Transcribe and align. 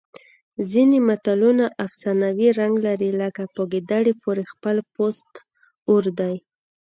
ځینې 0.71 0.97
متلونه 1.07 1.65
افسانوي 1.85 2.49
رنګ 2.59 2.75
لري 2.87 3.11
لکه 3.21 3.43
په 3.53 3.61
ګیدړې 3.71 4.13
پورې 4.23 4.43
خپل 4.51 4.77
پوست 4.93 5.31
اور 5.91 6.03
دی 6.19 6.35